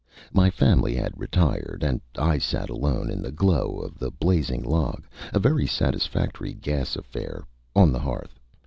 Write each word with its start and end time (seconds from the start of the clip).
My 0.33 0.49
family 0.49 0.95
had 0.95 1.15
retired, 1.19 1.83
and 1.83 2.01
I 2.17 2.39
sat 2.39 2.71
alone 2.71 3.11
in 3.11 3.21
the 3.21 3.31
glow 3.31 3.77
of 3.85 3.99
the 3.99 4.09
blazing 4.09 4.63
log 4.63 5.05
a 5.31 5.37
very 5.37 5.67
satisfactory 5.67 6.55
gas 6.55 6.95
affair 6.95 7.43
on 7.75 7.91
the 7.91 7.99
hearth. 7.99 8.39